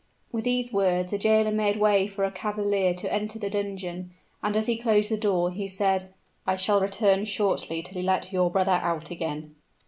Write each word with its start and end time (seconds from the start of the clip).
"With 0.31 0.45
these 0.45 0.73
words 0.73 1.11
the 1.11 1.19
jailer 1.19 1.51
made 1.51 1.75
way 1.77 2.07
for 2.07 2.23
a 2.23 2.31
cavalier 2.31 2.91
to 2.95 3.13
enter 3.13 3.37
the 3.37 3.51
dungeon;" 3.51 4.09
and 4.41 4.55
as 4.55 4.65
he 4.65 4.75
closed 4.75 5.11
the 5.11 5.15
door, 5.15 5.51
he 5.51 5.67
said, 5.67 6.11
"I 6.47 6.55
shall 6.55 6.81
return 6.81 7.25
shortly 7.25 7.83
to 7.83 7.99
let 8.01 8.33
your 8.33 8.49
brother 8.49 8.79
out 8.81 9.11
again." 9.11 9.53